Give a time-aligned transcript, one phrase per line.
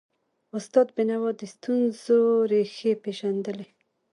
[0.57, 2.19] استاد بینوا د ستونزو
[2.51, 3.67] ریښې پېژندلي.